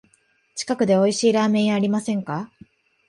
[0.55, 2.51] 近くでおいしいラーメン屋ありませんか？